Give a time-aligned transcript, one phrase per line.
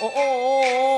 [0.00, 0.89] 哦哦哦哦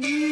[0.00, 0.27] Mm.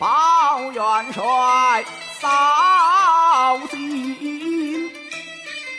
[0.00, 1.84] 报元帅
[2.18, 4.90] 扫尽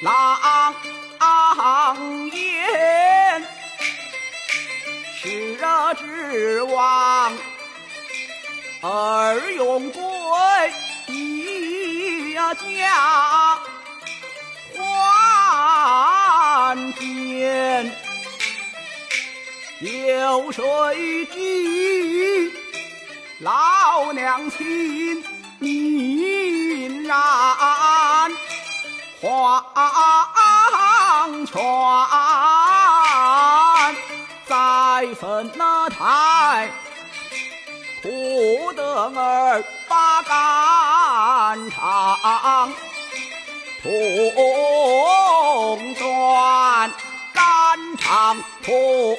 [0.03, 0.75] 狼
[2.31, 3.43] 烟，
[5.15, 5.59] 十日
[5.97, 7.33] 之亡
[8.83, 10.01] 而永归
[11.07, 13.57] 一家，
[14.77, 17.91] 还剑
[19.81, 21.39] 有谁知？
[23.41, 25.23] 老娘亲
[25.57, 27.17] 你然
[29.19, 29.63] 黄
[31.47, 31.59] 泉，
[34.45, 36.69] 再分那台
[38.03, 42.71] 苦得儿把肝肠
[43.81, 43.91] 痛
[45.95, 46.91] 断。
[47.33, 49.17] 肝肠痛，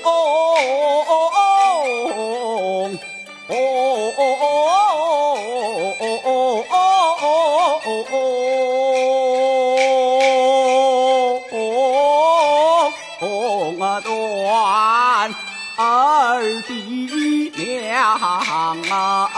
[14.00, 15.34] 断
[15.76, 19.31] 二弟娘啊！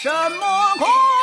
[0.00, 1.17] 什么苦？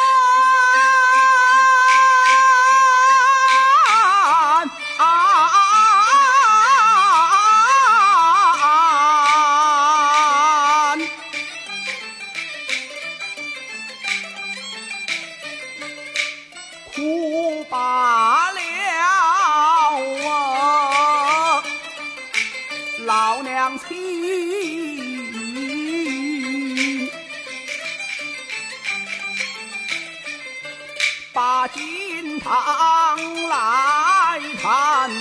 [31.35, 33.17] 把金堂
[33.49, 35.11] 来看，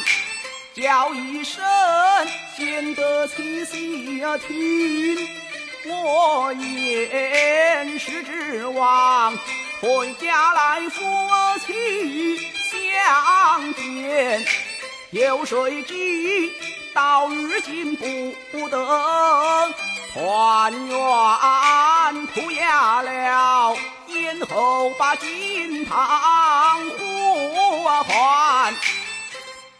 [0.73, 1.61] 叫一声
[2.56, 5.28] 显得仔细听。
[5.87, 9.37] 我言是指望
[9.80, 11.04] 回家来夫
[11.66, 12.37] 妻
[12.71, 14.47] 相见，
[15.11, 16.52] 有谁知？
[16.94, 18.78] 到如今不得
[20.12, 23.76] 团圆，苦哑了
[24.24, 28.74] 先后把金堂呼患，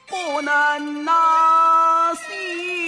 [0.07, 2.84] 不能纳西。